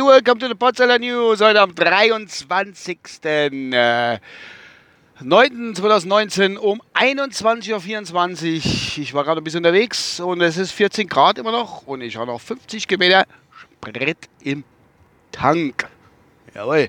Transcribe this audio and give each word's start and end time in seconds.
Welcome 0.00 0.38
to 0.38 0.48
the 0.48 0.54
Potsdamer 0.54 0.98
News. 0.98 1.42
Heute 1.42 1.60
am 1.60 1.74
23. 1.74 2.98
Äh, 3.24 4.18
9.2019 5.20 6.56
um 6.56 6.80
21.24 6.94 7.74
Uhr. 7.74 9.02
Ich 9.02 9.12
war 9.12 9.24
gerade 9.24 9.42
ein 9.42 9.44
bisschen 9.44 9.58
unterwegs 9.58 10.18
und 10.18 10.40
es 10.40 10.56
ist 10.56 10.72
14 10.72 11.06
Grad 11.08 11.36
immer 11.36 11.52
noch 11.52 11.86
und 11.86 12.00
ich 12.00 12.16
habe 12.16 12.24
noch 12.26 12.40
50 12.40 12.88
Kilometer 12.88 13.26
Sprit 13.52 14.30
im 14.42 14.64
Tank. 15.30 15.86
Jawohl. 16.54 16.88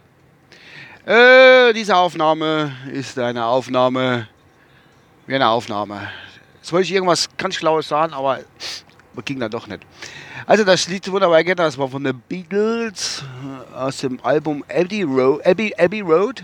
Äh, 1.06 1.74
diese 1.74 1.98
Aufnahme 1.98 2.74
ist 2.94 3.20
eine 3.20 3.44
Aufnahme 3.44 4.30
wie 5.28 5.36
eine 5.36 5.50
Aufnahme. 5.50 6.10
Jetzt 6.56 6.72
wollte 6.72 6.86
ich 6.86 6.94
irgendwas 6.94 7.28
ganz 7.36 7.56
Schlaues 7.56 7.90
sagen, 7.90 8.14
aber 8.14 8.40
ging 9.24 9.40
dann 9.40 9.52
doch 9.52 9.68
nicht. 9.68 9.82
Also 10.46 10.64
das 10.64 10.88
Lied 10.88 11.10
wunderbar 11.12 11.44
geht, 11.44 11.60
das 11.60 11.78
war 11.78 11.88
von 11.88 12.04
den 12.04 12.20
Beatles 12.28 13.24
äh, 13.74 13.76
aus 13.76 13.98
dem 13.98 14.20
Album 14.24 14.64
Abbey 14.70 15.04
Road, 15.04 15.46
Abbey, 15.46 15.74
Abbey 15.78 16.02
Road 16.02 16.44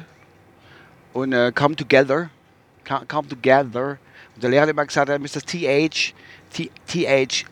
und 1.14 1.34
uh, 1.34 1.52
Come 1.54 1.76
Together. 1.76 2.30
Come, 2.86 3.28
Together. 3.28 3.98
Und 4.36 4.44
der 4.44 4.50
Lehrer 4.50 4.64
hat 4.64 4.70
immer 4.70 4.86
gesagt, 4.86 5.10
er 5.10 5.20
müsste 5.20 5.40
das 5.40 5.46
TH, 5.46 6.14
TH, 6.52 7.46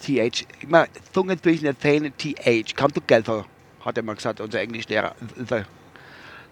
TH, 0.00 0.46
immer 0.62 0.86
Zunge 1.12 1.40
zwischen 1.40 1.64
den 1.64 1.78
Zähnen, 1.78 2.12
TH, 2.16 2.74
Come 2.76 2.92
Together, 2.92 3.44
hat 3.84 3.96
er 3.96 4.02
immer 4.02 4.14
gesagt, 4.14 4.40
unser 4.40 4.60
Englischlehrer. 4.60 5.14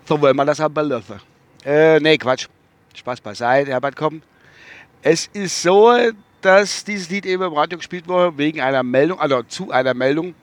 So 0.06 0.20
wollen 0.20 0.36
wir 0.36 0.44
das 0.44 0.60
aber 0.60 0.82
lösen. 0.82 1.20
Äh, 1.64 2.00
nee, 2.00 2.18
Quatsch. 2.18 2.48
Spaß 2.94 3.20
beiseite, 3.20 3.70
Herbert, 3.70 3.96
komm. 3.96 4.22
Es 5.02 5.28
ist 5.32 5.62
so, 5.62 5.96
dass 6.40 6.84
dieses 6.84 7.10
Lied 7.10 7.26
eben 7.26 7.42
im 7.42 7.52
Radio 7.52 7.78
gespielt 7.78 8.08
wurde, 8.08 8.36
wegen 8.38 8.60
einer 8.60 8.82
Meldung, 8.82 9.20
also 9.20 9.42
zu 9.42 9.70
einer 9.70 9.94
Meldung. 9.94 10.34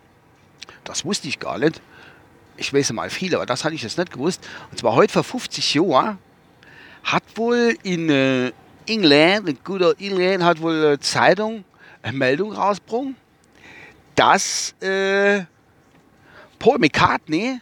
Das 0.84 1.06
wusste 1.06 1.28
ich 1.28 1.40
gar 1.40 1.58
nicht. 1.58 1.82
Ich 2.56 2.74
weiß 2.74 2.92
mal 2.94 3.10
viel, 3.10 3.36
aber 3.36 3.46
das 3.46 3.64
hatte 3.64 3.76
ich 3.76 3.84
jetzt 3.84 3.98
nicht 3.98 4.12
gewusst. 4.12 4.48
Und 4.72 4.80
zwar 4.80 4.94
heute 4.94 5.14
vor 5.14 5.24
50 5.24 5.76
Jahren 5.76 6.18
hat 7.04 7.24
wohl 7.36 7.76
in 7.84 8.10
äh, 8.10 8.52
England, 8.88 9.50
in 9.50 9.58
guter 9.64 9.94
England, 10.00 10.44
hat 10.44 10.62
wohl 10.62 10.86
eine 10.86 11.00
Zeitung 11.00 11.64
eine 12.02 12.18
Meldung 12.18 12.54
rausgebracht, 12.54 13.16
dass 14.16 14.74
äh, 14.82 15.44
Paul 16.60 16.80
McCartney 16.80 17.60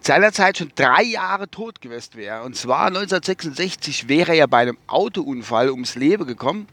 seinerzeit 0.00 0.58
schon 0.58 0.72
drei 0.74 1.02
Jahre 1.02 1.48
tot 1.48 1.80
gewesen 1.80 2.14
wäre. 2.14 2.42
Und 2.42 2.56
zwar 2.56 2.86
1966 2.86 4.08
wäre 4.08 4.34
er 4.34 4.48
bei 4.48 4.58
einem 4.58 4.78
Autounfall 4.86 5.70
ums 5.70 5.94
Leben 5.94 6.26
gekommen, 6.26 6.68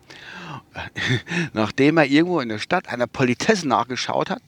nachdem 1.53 1.97
er 1.97 2.05
irgendwo 2.05 2.39
in 2.39 2.49
der 2.49 2.59
Stadt 2.59 2.87
einer 2.87 3.07
Politesse 3.07 3.67
nachgeschaut 3.67 4.29
hat. 4.29 4.41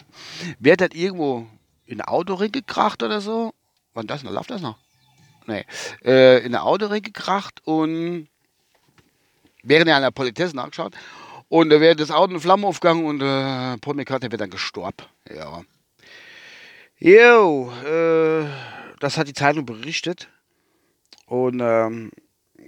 Wer 0.60 0.78
hat 0.80 0.94
irgendwo 0.94 1.48
in 1.86 1.98
der 1.98 2.10
Autoring 2.10 2.52
gekracht 2.52 3.04
oder 3.04 3.22
so? 3.22 3.54
Wann 3.94 4.08
das 4.08 4.24
noch? 4.24 4.32
Läuft 4.32 4.52
das 4.52 4.62
noch? 4.62 4.78
Nee. 5.48 5.66
Äh, 6.06 6.46
in 6.46 6.52
der 6.52 6.64
Autoring 6.64 7.02
gekracht 7.02 7.62
und 7.66 8.28
während 9.64 9.90
er 9.90 10.00
der 10.00 10.12
Politesse 10.12 10.56
nachgeschaut. 10.56 10.94
Und 11.50 11.72
da 11.72 11.82
wäre 11.82 11.96
das 11.96 12.12
Auto 12.12 12.34
in 12.34 12.40
Flammen 12.40 12.66
aufgegangen 12.66 13.06
und 13.06 13.22
äh, 13.22 13.78
Paul 13.78 13.96
McCartney 13.96 14.32
wäre 14.32 14.38
dann 14.38 14.52
gestorben. 14.52 15.06
Ja. 15.36 15.64
Jo, 17.02 17.72
äh, 17.86 18.46
das 19.00 19.18
hat 19.18 19.30
die 19.30 19.34
Zeitung 19.34 19.66
berichtet. 19.66 20.28
Und 21.28 21.62
ähm, 21.62 22.12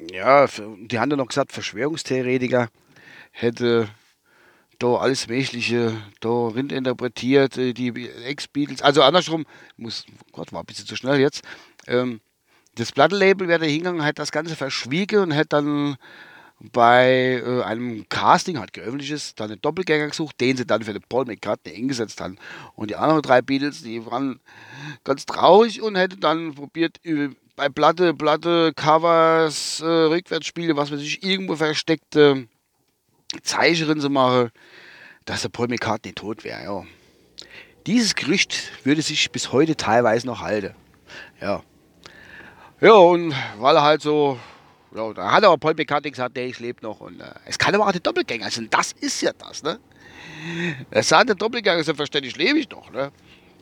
ja, 0.09 0.47
die 0.47 0.99
haben 0.99 1.09
dann 1.09 1.19
noch 1.19 1.27
gesagt, 1.27 1.51
Verschwörungstheoretiker 1.51 2.69
hätte 3.31 3.89
da 4.79 4.95
alles 4.95 5.27
Mögliche 5.27 6.01
darin 6.21 6.69
interpretiert, 6.69 7.57
äh, 7.57 7.73
die 7.73 7.89
Ex-Beatles. 8.25 8.81
Also 8.81 9.03
andersrum, 9.03 9.45
muss, 9.75 10.05
Gott, 10.31 10.53
war 10.53 10.63
ein 10.63 10.65
bisschen 10.65 10.85
zu 10.85 10.95
schnell 10.95 11.19
jetzt. 11.19 11.41
Ähm, 11.87 12.21
das 12.75 12.93
Plattenlabel 12.93 13.49
wäre 13.49 13.59
da 13.59 13.65
hingegangen, 13.65 14.05
hat 14.05 14.17
das 14.17 14.31
Ganze 14.31 14.55
verschwiegen 14.55 15.23
und 15.23 15.31
hätte 15.31 15.49
dann 15.49 15.97
bei 16.71 17.41
äh, 17.43 17.63
einem 17.63 18.07
Casting, 18.09 18.59
halt 18.59 18.73
geöffentliches, 18.73 19.35
dann 19.35 19.51
einen 19.51 19.61
Doppelgänger 19.61 20.07
gesucht, 20.07 20.39
den 20.39 20.57
sie 20.57 20.65
dann 20.65 20.83
für 20.83 20.93
den 20.93 21.01
Paul 21.07 21.25
McCartney 21.25 21.75
eingesetzt 21.75 22.21
haben. 22.21 22.37
Und 22.75 22.91
die 22.91 22.95
anderen 22.95 23.21
drei 23.21 23.41
Beatles, 23.41 23.81
die 23.81 24.05
waren 24.05 24.39
ganz 25.03 25.25
traurig 25.25 25.81
und 25.81 25.95
hätten 25.95 26.19
dann 26.19 26.53
probiert, 26.53 26.99
bei 27.55 27.69
Platte, 27.69 28.13
Platte, 28.13 28.73
Covers, 28.75 29.81
äh, 29.81 29.85
Rückwärtsspiele, 29.85 30.75
was 30.75 30.91
weiß 30.91 31.01
ich, 31.01 31.23
irgendwo 31.23 31.55
versteckte 31.55 32.47
Zeicherin 33.43 33.99
zu 33.99 34.09
machen, 34.09 34.51
dass 35.25 35.41
der 35.41 35.49
Paul 35.49 35.67
McCartney 35.67 36.13
tot 36.13 36.43
wäre. 36.43 36.63
Ja. 36.63 36.83
Dieses 37.87 38.15
Gerücht 38.15 38.71
würde 38.83 39.01
sich 39.01 39.31
bis 39.31 39.51
heute 39.51 39.75
teilweise 39.75 40.27
noch 40.27 40.41
halten. 40.41 40.75
Ja. 41.39 41.63
Ja, 42.79 42.93
und 42.93 43.33
weil 43.59 43.75
er 43.75 43.83
halt 43.83 44.01
so 44.01 44.39
ja, 44.93 45.13
da 45.13 45.31
hat 45.31 45.43
aber 45.43 45.57
Paul 45.57 45.73
McCartney 45.75 46.11
gesagt, 46.11 46.35
nee, 46.35 46.45
ich 46.45 46.59
lebe 46.59 46.81
noch. 46.81 46.99
Und 46.99 47.21
äh, 47.21 47.25
es 47.45 47.57
kann 47.57 47.73
aber 47.73 47.87
auch 47.87 47.91
der 47.91 48.01
Doppelgänger 48.01 48.49
sein. 48.49 48.67
Das 48.69 48.91
ist 48.93 49.21
ja 49.21 49.31
das, 49.33 49.63
ne? 49.63 49.79
Er 50.89 51.03
sagt, 51.03 51.29
der 51.29 51.35
Doppelgänger, 51.35 51.83
selbstverständlich 51.83 52.35
lebe 52.35 52.59
ich 52.59 52.69
noch, 52.69 52.91
ne? 52.91 53.11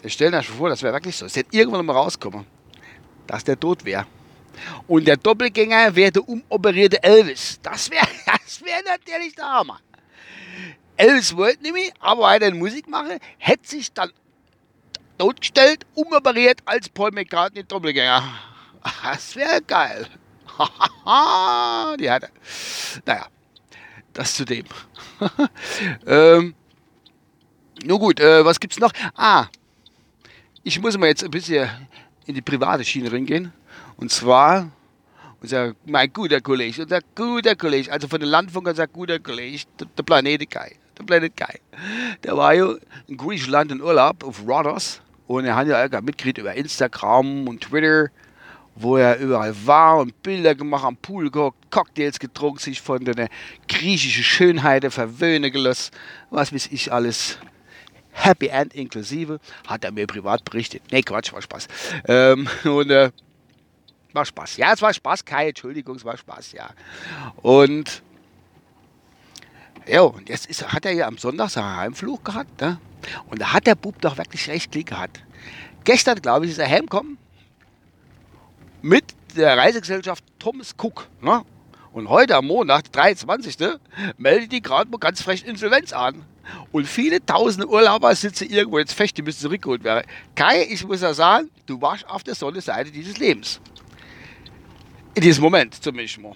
Ich 0.02 0.14
stelle 0.14 0.32
mir 0.32 0.44
vor, 0.44 0.70
das 0.70 0.82
wäre 0.82 0.94
wirklich 0.94 1.16
so. 1.16 1.26
Es 1.26 1.36
hätte 1.36 1.56
irgendwann 1.56 1.86
mal 1.86 1.94
rauskommen, 1.94 2.46
dass 3.28 3.44
der 3.44 3.60
tot 3.60 3.86
wäre. 3.86 4.06
Und 4.88 5.08
der 5.08 5.18
Doppelgänger 5.18 5.96
wäre 5.96 6.12
der 6.12 6.28
umoperierte 6.28 7.02
Elvis. 7.04 7.60
Das 7.62 7.90
wäre 7.92 8.08
das 8.26 8.62
wär 8.64 8.82
natürlich 8.84 9.36
der 9.36 9.46
Hammer. 9.46 9.80
Elvis 10.98 11.36
wollte 11.36 11.64
nämlich, 11.64 11.92
aber 12.00 12.24
weiter 12.24 12.52
Musik 12.52 12.88
machen, 12.90 13.20
hätte 13.38 13.68
sich 13.68 13.94
dann 13.94 14.12
totgestellt, 15.18 15.86
umoperiert 15.94 16.60
als 16.66 16.90
Paul 16.90 17.12
McCartney 17.12 17.64
Doppelgänger. 17.64 18.24
Das 19.04 19.36
wäre 19.36 19.62
geil. 19.62 20.08
die 22.00 22.10
hatte. 22.10 22.30
Naja, 23.06 23.28
das 24.14 24.36
zu 24.36 24.46
dem. 24.46 24.66
ähm, 26.06 26.56
nur 27.84 28.00
gut, 28.00 28.20
äh, 28.20 28.44
was 28.44 28.60
gibt's 28.60 28.80
noch? 28.80 28.92
Ah, 29.16 29.48
ich 30.64 30.80
muss 30.82 30.98
mal 30.98 31.08
jetzt 31.08 31.24
ein 31.24 31.32
bisschen 31.32 31.70
in 32.26 32.36
die 32.36 32.42
private 32.42 32.84
Schiene 32.84 33.12
reingehen. 33.12 33.54
Und 33.98 34.12
zwar 34.12 34.72
unser, 35.42 35.74
mein 35.86 36.12
guter 36.12 36.42
Kollege, 36.42 36.84
unser 36.84 37.00
guter 37.16 37.56
Kollege, 37.56 37.92
also 37.92 38.08
von 38.08 38.20
den 38.20 38.30
Landfunkern 38.30 38.72
unser 38.72 38.88
guter 38.88 39.20
Kollege, 39.20 39.64
der, 39.80 40.04
Planet 40.04 40.50
Guy, 40.50 40.76
der 40.98 41.04
Planet 41.04 41.36
Guy. 41.36 41.60
Der 42.24 42.38
war 42.38 42.54
ja 42.54 42.74
in 43.08 43.18
Griechenland 43.18 43.72
in 43.72 43.82
Urlaub 43.82 44.24
auf 44.24 44.42
Rhodos 44.46 45.02
und 45.28 45.46
er 45.46 45.56
hat 45.56 45.68
ja 45.68 46.02
mitgekriegt 46.02 46.38
über 46.38 46.54
Instagram 46.54 47.48
und 47.48 47.62
Twitter 47.62 48.10
wo 48.80 48.96
er 48.98 49.18
überall 49.18 49.54
war 49.66 49.98
und 49.98 50.24
Bilder 50.24 50.56
gemacht, 50.56 50.86
am 50.86 50.96
Pool 50.96 51.26
geguckt, 51.26 51.58
Cocktails 51.70 52.18
getrunken, 52.18 52.60
sich 52.60 52.82
von 52.82 53.04
der 53.04 53.28
griechischen 53.68 54.24
Schönheit 54.24 54.92
verwöhnen 54.92 55.52
gelassen, 55.52 55.92
was 56.30 56.54
weiß 56.54 56.70
ich 56.72 56.92
alles. 56.92 57.38
Happy 58.12 58.48
End 58.48 58.74
inklusive, 58.74 59.40
hat 59.68 59.84
er 59.84 59.92
mir 59.92 60.08
privat 60.08 60.44
berichtet. 60.44 60.82
Nee, 60.92 61.04
Quatsch, 61.04 61.32
war 61.32 61.42
Spaß. 61.42 61.68
Ähm, 62.08 62.50
und 62.64 62.90
äh, 62.90 63.12
war 64.14 64.26
Spaß. 64.26 64.58
Ja, 64.58 64.74
es 64.74 64.82
war 64.82 64.94
Spaß, 64.94 65.24
Kai, 65.24 65.50
Entschuldigung, 65.50 65.96
es 65.96 66.06
war 66.06 66.18
Spaß, 66.18 66.54
ja. 66.54 66.70
Und 67.38 68.02
ja, 69.88 70.02
und 70.02 70.30
jetzt 70.30 70.48
ist, 70.48 70.72
hat 70.72 70.86
er 70.86 70.92
ja 70.92 71.08
am 71.08 71.18
Sonntag 71.18 71.50
seinen 71.50 71.76
Heimflug 71.76 72.24
gehabt, 72.26 72.62
ne? 72.62 72.80
Und 73.30 73.42
da 73.42 73.54
hat 73.54 73.68
der 73.68 73.76
Bub 73.76 74.02
doch 74.02 74.18
wirklich 74.18 74.50
recht 74.50 74.72
Glück 74.72 74.88
gehabt. 74.88 75.24
Gestern, 75.84 76.22
glaube 76.22 76.46
ich, 76.46 76.52
ist 76.52 76.60
er 76.60 76.70
heimgekommen 76.70 77.18
der 79.36 79.58
Reisegesellschaft 79.58 80.24
Thomas 80.40 80.76
Cook. 80.78 81.08
Ne? 81.22 81.44
Und 81.92 82.10
heute 82.10 82.36
am 82.36 82.46
Montag, 82.48 82.92
23. 82.92 83.58
meldet 84.18 84.52
die 84.52 84.62
gerade 84.62 84.90
mal 84.90 84.98
ganz 84.98 85.22
frech 85.22 85.46
Insolvenz 85.46 85.92
an. 85.94 86.24
Und 86.72 86.88
viele 86.88 87.24
tausende 87.26 87.68
Urlauber 87.68 88.14
sitzen 88.16 88.50
irgendwo 88.50 88.80
jetzt 88.80 88.94
fest, 88.94 89.18
die 89.18 89.22
müssen 89.22 89.42
zurückgeholt 89.42 89.84
werden. 89.84 90.06
Kai, 90.36 90.68
ich 90.70 90.86
muss 90.86 91.02
ja 91.02 91.14
sagen, 91.14 91.50
du 91.66 91.82
warst 91.82 92.08
auf 92.08 92.24
der 92.24 92.36
Sonnenseite 92.36 92.92
dieses 92.92 93.18
Lebens. 93.18 93.60
In 95.16 95.22
diesem 95.22 95.44
Moment 95.44 95.82
zumindest 95.84 96.20
mal. 96.20 96.36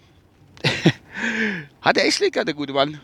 Hat 1.82 1.98
er 1.98 2.06
echt 2.06 2.18
Glück, 2.18 2.34
der 2.34 2.54
gute 2.54 2.74
Mann. 2.74 3.00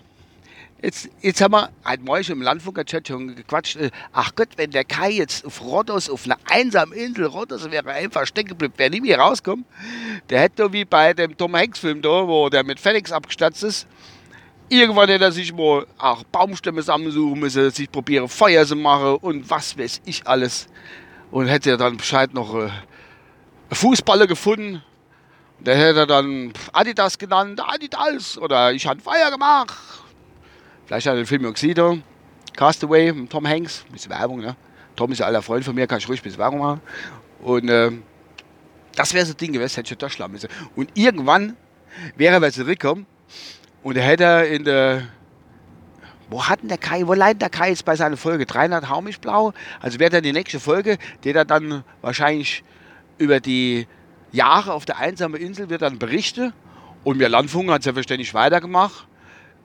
Jetzt, 0.81 1.09
jetzt 1.21 1.41
haben 1.41 1.51
wir 1.51 1.69
halt 1.83 2.05
mal 2.05 2.21
im 2.21 2.41
Landfunker-Chat 2.41 3.09
schon 3.09 3.35
gequatscht. 3.35 3.75
Äh, 3.75 3.91
ach 4.13 4.33
Gott, 4.35 4.49
wenn 4.55 4.71
der 4.71 4.85
Kai 4.85 5.11
jetzt 5.11 5.45
auf 5.45 5.61
Rhodos, 5.61 6.09
auf 6.09 6.25
einer 6.25 6.37
einsamen 6.49 6.93
Insel 6.93 7.25
Rhodos 7.25 7.69
wäre, 7.69 7.91
einfach 7.91 8.25
stecken 8.25 8.49
geblieben, 8.49 8.73
wäre 8.77 8.89
nie 8.89 9.01
mehr 9.01 9.19
rauskommen. 9.19 9.65
Der 10.29 10.39
hätte 10.39 10.63
doch 10.63 10.71
wie 10.71 10.85
bei 10.85 11.13
dem 11.13 11.35
Tom 11.35 11.53
Hanks-Film 11.53 12.01
da, 12.01 12.25
wo 12.25 12.47
der 12.47 12.63
mit 12.63 12.79
FedEx 12.79 13.11
abgestatzt 13.11 13.63
ist. 13.63 13.87
Irgendwann 14.69 15.09
hätte 15.09 15.25
er 15.25 15.31
sich 15.33 15.51
mal 15.51 15.85
auch 15.97 16.23
Baumstämme 16.23 16.79
zusammensuchen 16.79 17.39
müssen, 17.39 17.71
sich 17.71 17.91
probieren, 17.91 18.29
Feuer 18.29 18.65
zu 18.65 18.77
machen 18.77 19.15
und 19.15 19.49
was 19.49 19.77
weiß 19.77 20.01
ich 20.05 20.25
alles. 20.27 20.67
Und 21.29 21.47
hätte 21.47 21.71
er 21.71 21.77
dann 21.77 21.97
Bescheid 21.97 22.33
noch 22.33 22.55
äh, 22.55 22.69
Fußballer 23.71 24.27
gefunden. 24.27 24.81
Der 25.59 25.75
hätte 25.75 25.99
er 25.99 26.07
dann 26.07 26.53
Adidas 26.71 27.17
genannt, 27.17 27.59
Adidas. 27.61 28.37
Oder 28.37 28.71
ich 28.71 28.87
habe 28.87 29.01
Feuer 29.01 29.29
gemacht 29.29 29.75
Vielleicht 30.89 31.05
hat 31.05 31.13
er 31.13 31.17
den 31.17 31.27
Film 31.27 31.45
Oxido. 31.45 31.99
Castaway 32.55 33.13
Tom 33.27 33.47
Hanks. 33.47 33.85
Ein 33.87 33.93
bisschen 33.93 34.09
Werbung, 34.09 34.39
ne? 34.39 34.55
Tom 34.95 35.11
ist 35.11 35.19
ja 35.19 35.27
aller 35.27 35.43
Freund 35.43 35.63
von 35.63 35.75
mir, 35.75 35.85
kann 35.85 35.99
ich 35.99 36.09
ruhig 36.09 36.19
ein 36.19 36.23
bisschen 36.23 36.39
Werbung 36.39 36.61
machen. 36.61 36.81
Und 37.43 37.69
ähm, 37.69 38.01
das 38.95 39.13
wäre 39.13 39.23
so 39.23 39.33
ein 39.33 39.37
Ding 39.37 39.53
gewesen, 39.53 39.75
hätte 39.75 39.93
ich 39.93 39.97
da 39.99 40.09
schlagen 40.09 40.33
müssen. 40.33 40.49
Und 40.75 40.89
irgendwann 40.95 41.55
wäre 42.15 42.43
er 42.43 42.51
zurückgekommen 42.51 43.05
und 43.83 43.97
er 43.97 44.03
hätte 44.03 44.47
in 44.51 44.63
der. 44.63 45.03
Wo 46.27 46.47
hat 46.47 46.63
denn 46.63 46.69
der 46.69 46.79
Kai, 46.79 47.05
wo 47.05 47.13
leidet 47.13 47.43
der 47.43 47.51
Kai 47.51 47.69
jetzt 47.69 47.85
bei 47.85 47.95
seiner 47.95 48.17
Folge? 48.17 48.47
300 48.47 48.89
Haumischblau? 48.89 49.53
Also 49.81 49.99
wäre 49.99 50.09
dann 50.09 50.23
die 50.23 50.33
nächste 50.33 50.59
Folge, 50.59 50.97
die 51.23 51.33
er 51.33 51.45
dann 51.45 51.83
wahrscheinlich 52.01 52.63
über 53.19 53.39
die 53.39 53.85
Jahre 54.31 54.73
auf 54.73 54.85
der 54.85 54.97
einsamen 54.97 55.39
Insel 55.39 55.69
wird 55.69 55.83
dann 55.83 55.99
berichten. 55.99 56.51
Und 57.03 57.19
wir 57.19 57.29
Landfunk 57.29 57.69
hat 57.69 57.83
selbstverständlich 57.83 58.33
weitergemacht. 58.33 59.05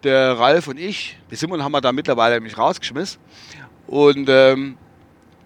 Der 0.05 0.39
Ralf 0.39 0.69
und 0.69 0.79
ich, 0.79 1.17
die 1.31 1.37
Simon 1.37 1.65
haben 1.65 1.73
wir 1.73 1.81
da 1.81 1.91
mittlerweile 1.91 2.35
nämlich 2.35 2.59
rausgeschmissen. 2.59 3.19
Und 3.87 4.29
ähm, 4.29 4.77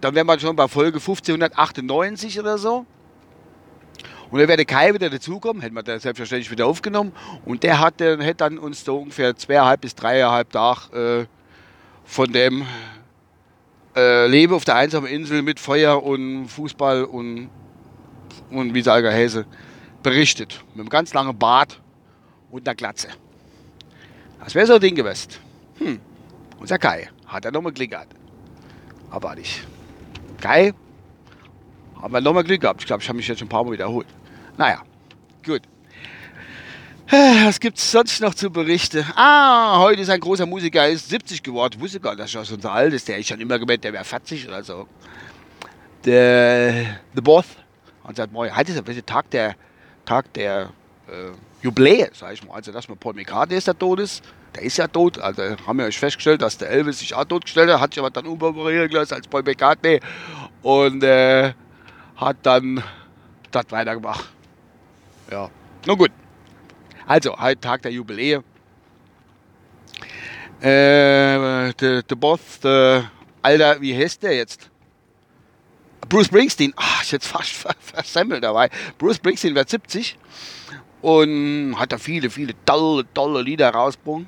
dann 0.01 0.15
wären 0.17 0.27
wir 0.27 0.39
schon 0.41 0.57
bei 0.57 0.67
Folge 0.67 0.99
1598 0.99 2.41
oder 2.41 2.59
so. 2.59 2.85
Und 4.31 4.41
dann 4.41 4.49
wäre 4.49 4.57
der 4.57 4.67
Kai 4.67 4.93
wieder 4.93 5.09
dazukommen, 5.11 5.63
hätten 5.63 5.77
wir 5.77 5.85
das 5.85 6.03
selbstverständlich 6.03 6.51
wieder 6.51 6.67
aufgenommen. 6.67 7.13
Und 7.45 7.63
der 7.63 7.79
hat, 7.79 8.01
hätte 8.01 8.35
dann 8.35 8.59
uns 8.59 8.85
so 8.85 8.99
ungefähr 8.99 9.37
zweieinhalb 9.37 9.81
bis 9.81 9.95
dreieinhalb 9.95 10.51
Tage 10.51 11.27
äh, 11.27 11.27
von 12.05 12.33
dem 12.33 12.67
äh, 13.97 14.27
Leben 14.27 14.55
auf 14.55 14.65
der 14.65 14.75
einsamen 14.75 15.09
Insel 15.09 15.43
mit 15.43 15.61
Feuer 15.61 16.03
und 16.03 16.49
Fußball 16.49 17.05
und, 17.05 17.49
und 18.51 18.75
wie 18.75 18.83
Salger 18.83 19.13
Häse 19.13 19.47
berichtet. 20.03 20.65
Mit 20.75 20.81
einem 20.81 20.89
ganz 20.89 21.15
langen 21.15 21.39
Bart 21.39 21.81
und 22.51 22.67
einer 22.69 22.75
Glatze. 22.75 23.09
Das 24.49 24.55
wäre 24.55 24.67
so 24.67 24.75
ein 24.77 24.81
Ding 24.81 24.95
gewesen. 24.95 25.29
Hm. 25.77 26.01
Unser 26.59 26.79
Kai 26.79 27.11
hat 27.27 27.45
er 27.45 27.53
nochmal 27.53 27.71
Glück 27.71 27.91
gehabt. 27.91 28.15
Aber 29.11 29.35
nicht. 29.35 29.61
Kai, 30.41 30.73
haben 32.01 32.15
wir 32.15 32.23
nochmal 32.23 32.45
Glück 32.45 32.63
gehabt. 32.63 32.81
Ich 32.81 32.87
glaube, 32.87 33.03
ich 33.03 33.09
habe 33.11 33.19
mich 33.19 33.29
jetzt 33.29 33.41
schon 33.41 33.47
ein 33.47 33.51
paar 33.51 33.63
Mal 33.63 33.73
wiederholt. 33.73 34.07
Naja, 34.57 34.81
gut. 35.45 35.61
Was 37.11 37.61
gibt 37.61 37.77
es 37.77 37.93
sonst 37.93 38.23
noch 38.23 38.33
zu 38.33 38.49
berichten? 38.51 39.05
Ah, 39.17 39.81
heute 39.81 40.01
ist 40.01 40.09
ein 40.09 40.19
großer 40.19 40.47
Musiker, 40.47 40.81
er 40.81 40.93
ist 40.93 41.11
70 41.11 41.43
geworden. 41.43 41.75
Ich 41.77 41.81
wusste 41.83 42.01
gar 42.01 42.13
nicht, 42.13 42.21
dass 42.21 42.35
er 42.35 42.47
schon 42.47 42.59
so 42.59 42.71
alt 42.71 42.95
ist. 42.95 43.07
Der 43.07 43.19
ist 43.19 43.29
schon 43.29 43.41
immer 43.43 43.59
gemeint, 43.59 43.85
der 43.85 43.93
wäre 43.93 44.05
40 44.05 44.49
oder 44.49 44.65
so. 44.65 44.89
Der 46.07 47.01
The 47.15 47.21
Both. 47.21 47.49
Und 48.03 48.17
sagt, 48.17 48.35
heute 48.35 48.73
ist 48.73 48.79
ein 48.79 49.05
Tag 49.05 49.29
der, 49.29 49.57
Tag 50.07 50.33
der 50.33 50.71
äh, 51.07 51.33
Jubiläe, 51.61 52.09
sag 52.15 52.33
ich 52.33 52.43
mal. 52.47 52.55
Also, 52.55 52.73
dass 52.73 52.89
man 52.89 52.97
Paul 52.97 53.13
McCartney 53.13 53.59
ist, 53.59 53.67
der 53.67 53.79
tot 53.79 54.01
ist. 54.01 54.25
Der 54.55 54.63
ist 54.63 54.77
ja 54.79 54.87
tot. 54.87 55.19
Also, 55.19 55.43
haben 55.67 55.79
wir 55.79 55.87
euch 55.87 55.99
festgestellt, 55.99 56.43
dass 56.43 56.59
der 56.59 56.71
Elvis 56.71 57.01
sich 57.01 57.15
auch 57.15 57.25
totgestellt 57.25 57.71
hat. 57.71 57.81
Hat 57.81 57.95
sich 57.95 58.01
aber 58.01 58.11
dann 58.11 58.27
umoperieren 58.27 58.89
gelassen 58.89 59.15
als 59.15 59.29
Paul 59.29 59.43
McCartney. 59.43 60.01
Und 60.63 61.03
äh, 61.03 61.53
hat 62.17 62.37
dann 62.43 62.83
das 63.51 63.65
weitergemacht. 63.71 64.29
Ja, 65.31 65.51
na 65.87 65.95
gut. 65.95 66.11
Also, 67.07 67.37
halt 67.37 67.63
Tag 67.63 67.83
der 67.83 67.93
Jubiläe. 67.93 68.43
Äh, 70.61 71.73
der 71.73 72.03
de 72.03 72.17
Boss, 72.17 72.61
der, 72.63 73.11
Alter, 73.43 73.81
wie 73.81 73.97
heißt 73.97 74.23
der 74.23 74.35
jetzt? 74.35 74.71
Bruce 76.09 76.27
Springsteen, 76.27 76.73
ach, 76.77 77.03
ich 77.03 77.13
jetzt 77.13 77.27
fast 77.27 77.53
versemmelt 77.81 78.43
dabei. 78.43 78.71
Bruce 78.97 79.17
Springsteen 79.17 79.55
wird 79.55 79.69
70 79.69 80.17
und 81.03 81.79
hat 81.79 81.93
da 81.93 81.99
viele, 81.99 82.31
viele 82.31 82.55
tolle, 82.65 83.05
tolle 83.13 83.43
Lieder 83.43 83.71
rausgebracht. 83.71 84.27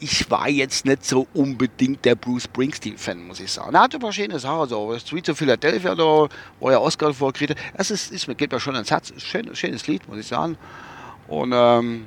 Ich 0.00 0.30
war 0.30 0.48
jetzt 0.48 0.84
nicht 0.84 1.04
so 1.04 1.26
unbedingt 1.34 2.04
der 2.04 2.14
Bruce 2.14 2.44
Springsteen-Fan, 2.44 3.26
muss 3.26 3.40
ich 3.40 3.52
sagen. 3.52 3.74
Er 3.74 3.82
hatte 3.82 3.96
ein 3.96 4.00
paar 4.00 4.12
schöne 4.12 4.38
Sachen, 4.38 4.68
so 4.68 4.98
Streets 4.98 5.30
of 5.30 5.38
Philadelphia, 5.38 5.94
da, 5.94 6.28
er 6.60 6.82
Oscar 6.82 7.14
vorkriegte. 7.14 7.54
Das 7.76 7.90
ist, 7.90 8.12
ist, 8.12 8.26
geht 8.36 8.52
mir 8.52 8.60
schon 8.60 8.74
ans 8.74 8.90
Herz. 8.90 9.12
Schön, 9.18 9.54
schönes 9.54 9.86
Lied, 9.86 10.06
muss 10.08 10.18
ich 10.18 10.26
sagen. 10.26 10.58
Und 11.28 11.52
ähm, 11.54 12.06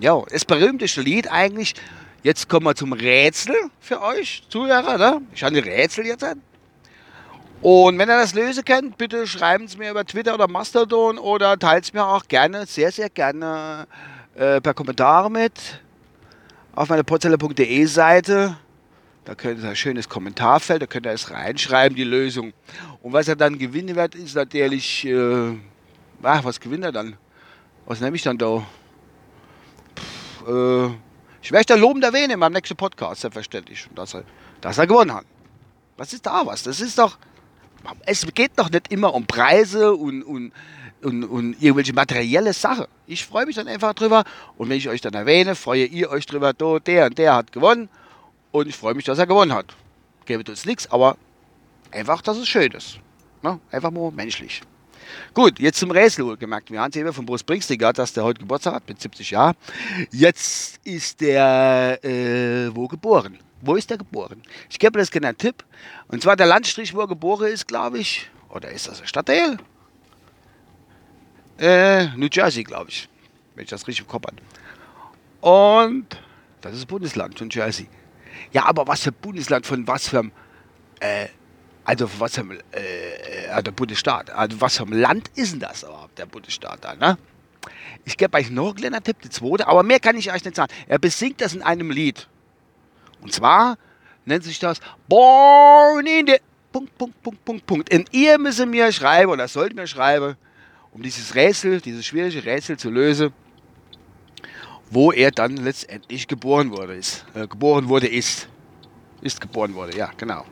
ja, 0.00 0.20
das 0.30 0.44
berühmteste 0.44 1.00
Lied 1.00 1.30
eigentlich. 1.30 1.74
Jetzt 2.22 2.48
kommen 2.48 2.66
wir 2.66 2.74
zum 2.74 2.92
Rätsel 2.92 3.54
für 3.80 4.00
euch, 4.02 4.44
Zuhörer. 4.48 4.98
Ne? 4.98 5.22
Ich 5.34 5.42
habe 5.42 5.56
ein 5.56 5.62
Rätsel 5.62 6.06
jetzt 6.06 6.24
an. 6.24 6.40
Und 7.62 7.96
wenn 7.98 8.08
ihr 8.08 8.16
das 8.16 8.34
lösen 8.34 8.64
könnt, 8.64 8.98
bitte 8.98 9.26
schreiben 9.26 9.64
es 9.64 9.78
mir 9.78 9.90
über 9.90 10.04
Twitter 10.04 10.34
oder 10.34 10.48
Mastodon 10.48 11.16
oder 11.16 11.56
teilt 11.58 11.84
es 11.84 11.92
mir 11.92 12.04
auch 12.04 12.26
gerne, 12.26 12.66
sehr, 12.66 12.90
sehr 12.90 13.08
gerne 13.08 13.86
äh, 14.34 14.60
per 14.60 14.74
Kommentar 14.74 15.30
mit 15.30 15.80
auf 16.74 16.88
meiner 16.88 17.02
potzeller.de 17.02 17.84
Seite. 17.86 18.56
Da 19.24 19.34
könnt 19.34 19.62
ihr 19.62 19.68
ein 19.68 19.76
schönes 19.76 20.08
Kommentarfeld, 20.08 20.82
da 20.82 20.86
könnt 20.86 21.06
ihr 21.06 21.12
es 21.12 21.30
reinschreiben, 21.30 21.96
die 21.96 22.04
Lösung. 22.04 22.52
Und 23.02 23.12
was 23.12 23.28
er 23.28 23.36
dann 23.36 23.58
gewinnen 23.58 23.94
wird, 23.94 24.14
ist 24.14 24.34
natürlich, 24.34 25.04
äh, 25.04 25.56
ach, 26.22 26.44
was 26.44 26.58
gewinnt 26.58 26.84
er 26.84 26.92
dann? 26.92 27.16
Was 27.86 28.00
nehme 28.00 28.16
ich 28.16 28.22
dann 28.22 28.38
da? 28.38 28.66
Pff, 29.96 30.48
äh, 30.48 30.86
ich 31.40 31.52
werde 31.52 31.66
da 31.66 31.74
lobend 31.76 32.04
erwähnen 32.04 32.32
in 32.32 32.38
meinem 32.38 32.54
nächsten 32.54 32.76
Podcast, 32.76 33.20
selbstverständlich, 33.20 33.88
dass 33.94 34.14
er, 34.14 34.24
dass 34.60 34.78
er 34.78 34.86
gewonnen 34.86 35.14
hat. 35.14 35.26
Was 35.96 36.12
ist 36.12 36.26
da 36.26 36.44
was? 36.44 36.64
Das 36.64 36.80
ist 36.80 36.98
doch, 36.98 37.18
es 38.06 38.26
geht 38.34 38.52
doch 38.56 38.70
nicht 38.70 38.90
immer 38.90 39.14
um 39.14 39.26
Preise 39.26 39.92
und, 39.94 40.22
und, 40.22 40.52
und, 41.04 41.24
und 41.24 41.62
irgendwelche 41.62 41.92
materielle 41.92 42.52
Sachen. 42.52 42.86
Ich 43.06 43.24
freue 43.24 43.46
mich 43.46 43.56
dann 43.56 43.68
einfach 43.68 43.94
drüber 43.94 44.24
und 44.56 44.68
wenn 44.68 44.76
ich 44.76 44.88
euch 44.88 45.00
dann 45.00 45.14
erwähne, 45.14 45.54
freue 45.54 45.84
ihr 45.84 46.10
euch 46.10 46.26
drüber, 46.26 46.52
do, 46.52 46.78
der 46.78 47.06
und 47.06 47.18
der 47.18 47.34
hat 47.34 47.52
gewonnen 47.52 47.88
und 48.50 48.68
ich 48.68 48.76
freue 48.76 48.94
mich, 48.94 49.04
dass 49.04 49.18
er 49.18 49.26
gewonnen 49.26 49.52
hat. 49.52 49.66
Gäbe 50.24 50.48
uns 50.48 50.64
nichts, 50.64 50.90
aber 50.90 51.16
einfach, 51.90 52.22
dass 52.22 52.36
es 52.36 52.48
schön 52.48 52.72
ist. 52.72 52.98
Ne? 53.42 53.58
Einfach 53.70 53.90
nur 53.90 54.12
menschlich. 54.12 54.62
Gut, 55.34 55.58
jetzt 55.58 55.78
zum 55.78 55.90
Rätsel 55.90 56.36
gemerkt. 56.36 56.70
Wir 56.70 56.80
haben 56.80 56.90
es 56.90 56.96
eben 56.96 57.12
von 57.12 57.26
Bruce 57.26 57.40
Springsteen 57.40 57.78
gehabt, 57.78 57.98
dass 57.98 58.12
der 58.12 58.24
heute 58.24 58.40
Geburtstag 58.40 58.74
hat, 58.74 58.88
mit 58.88 59.00
70 59.00 59.30
Jahren. 59.30 59.56
Jetzt 60.10 60.80
ist 60.84 61.20
der 61.20 61.98
äh, 62.04 62.74
wo 62.74 62.88
geboren? 62.88 63.38
Wo 63.60 63.74
ist 63.76 63.90
er 63.90 63.98
geboren? 63.98 64.42
Ich 64.70 64.78
gebe 64.78 64.98
das 64.98 65.10
gerne 65.10 65.28
einen 65.28 65.38
Tipp. 65.38 65.64
Und 66.08 66.22
zwar 66.22 66.36
der 66.36 66.46
Landstrich, 66.46 66.94
wo 66.94 67.00
er 67.00 67.08
geboren 67.08 67.48
ist, 67.48 67.66
glaube 67.68 67.98
ich. 67.98 68.30
Oder 68.48 68.70
ist 68.70 68.88
das 68.88 69.00
ein 69.00 69.06
Stadtteil? 69.06 69.58
Äh, 71.58 72.08
New 72.16 72.28
Jersey, 72.30 72.64
glaube 72.64 72.90
ich. 72.90 73.08
Wenn 73.54 73.64
ich 73.64 73.70
das 73.70 73.86
richtig 73.86 74.04
im 74.04 74.08
Kopf 74.08 74.24
habe. 74.26 74.36
Und 75.40 76.06
das 76.60 76.74
ist 76.74 76.86
Bundesland, 76.86 77.40
New 77.40 77.48
Jersey. 77.50 77.88
Ja, 78.52 78.66
aber 78.66 78.86
was 78.86 79.02
für 79.02 79.12
Bundesland 79.12 79.66
von 79.66 79.86
was 79.86 80.08
für 80.08 80.30
äh, 81.00 81.28
also 81.84 82.08
was 82.18 82.34
für 82.34 82.46
äh, 82.72 83.58
äh, 83.58 83.62
der 83.62 83.72
Bundesstaat, 83.72 84.30
also 84.30 84.60
was 84.60 84.76
für 84.76 84.84
ein 84.84 84.92
Land 84.92 85.30
ist 85.34 85.52
denn 85.52 85.60
das 85.60 85.82
überhaupt, 85.82 86.18
der 86.18 86.26
Bundesstaat 86.26 86.84
da, 86.84 86.94
ne? 86.94 87.18
Ich 88.04 88.16
gebe 88.16 88.36
euch 88.36 88.50
noch 88.50 88.68
einen 88.68 88.76
kleinen 88.76 89.02
Tipp, 89.02 89.20
die 89.22 89.30
zweite, 89.30 89.66
aber 89.66 89.82
mehr 89.82 90.00
kann 90.00 90.16
ich 90.16 90.32
euch 90.32 90.44
nicht 90.44 90.56
sagen. 90.56 90.72
Er 90.88 90.98
besingt 90.98 91.40
das 91.40 91.54
in 91.54 91.62
einem 91.62 91.90
Lied. 91.90 92.26
Und 93.20 93.32
zwar 93.32 93.78
nennt 94.24 94.42
sich 94.42 94.58
das 94.58 94.80
Born 95.08 96.06
in 96.06 96.26
the 96.26 96.36
Punkt, 96.72 96.96
Punkt, 96.98 97.22
Punkt, 97.22 97.44
Punkt, 97.44 97.66
Punkt. 97.66 97.94
Und 97.94 98.12
ihr 98.12 98.38
müsst 98.38 98.64
mir 98.66 98.90
schreiben, 98.90 99.30
oder 99.30 99.46
sollt 99.46 99.76
mir 99.76 99.86
schreiben, 99.86 100.36
um 100.92 101.02
dieses 101.02 101.34
Rätsel, 101.34 101.80
dieses 101.80 102.06
schwierige 102.06 102.44
Rätsel 102.44 102.76
zu 102.78 102.90
lösen, 102.90 103.32
wo 104.90 105.10
er 105.10 105.30
dann 105.30 105.56
letztendlich 105.56 106.28
geboren 106.28 106.70
wurde, 106.70 106.94
ist. 106.94 107.24
Äh, 107.34 107.46
geboren 107.46 107.88
wurde, 107.88 108.06
ist. 108.06 108.48
Ist 109.22 109.40
geboren 109.40 109.74
wurde, 109.74 109.96
ja, 109.96 110.10
genau. 110.16 110.44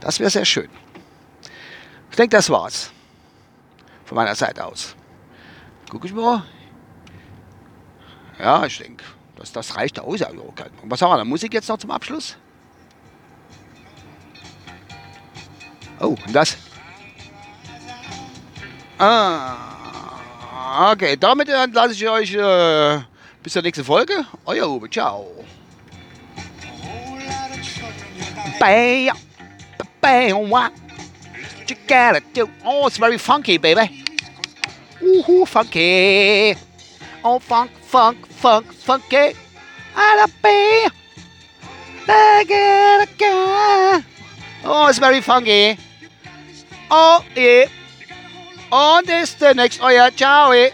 Das 0.00 0.18
wäre 0.18 0.30
sehr 0.30 0.46
schön. 0.46 0.68
Ich 2.10 2.16
denke, 2.16 2.36
das 2.36 2.48
war's. 2.48 2.90
Von 4.06 4.16
meiner 4.16 4.34
Seite 4.34 4.64
aus. 4.64 4.96
Guck 5.90 6.04
ich 6.04 6.12
mal. 6.12 6.44
Ja, 8.38 8.64
ich 8.64 8.78
denke. 8.78 9.04
Das, 9.36 9.52
das 9.52 9.76
reicht 9.76 10.00
aus. 10.00 10.22
Und 10.22 10.90
was 10.90 11.02
haben 11.02 11.10
wir 11.10 11.16
da? 11.18 11.24
Musik 11.24 11.52
jetzt 11.52 11.68
noch 11.68 11.78
zum 11.78 11.90
Abschluss? 11.90 12.36
Oh, 16.00 16.16
und 16.26 16.32
das? 16.32 16.56
Ah, 19.02 20.92
okay. 20.92 21.16
Damit 21.16 21.48
lasse 21.48 21.94
ich 21.94 22.06
euch 22.06 22.34
äh, 22.34 23.00
bis 23.42 23.54
zur 23.54 23.62
nächsten 23.62 23.82
Folge. 23.82 24.26
Euer 24.44 24.68
Uwe. 24.68 24.90
Ciao. 24.90 25.26
What 30.50 30.72
you? 32.36 32.48
Oh, 32.62 32.86
it's 32.86 32.98
very 32.98 33.16
funky, 33.16 33.56
baby. 33.56 34.04
Ooh, 35.02 35.46
funky. 35.46 36.54
Oh, 37.24 37.38
funk, 37.38 37.70
funk, 37.80 38.26
funk, 38.26 38.70
funky. 38.70 39.34
I 39.96 40.26
be. 40.42 40.90
Oh, 44.62 44.86
it's 44.88 44.98
very 44.98 45.22
funky. 45.22 45.78
Oh, 46.90 47.24
yeah 47.34 47.64
on 48.72 49.04
this 49.06 49.34
the 49.34 49.54
next. 49.54 49.80
Oh 49.82 49.88
yeah, 49.88 50.10
ciao. 50.10 50.52
Eh. 50.52 50.70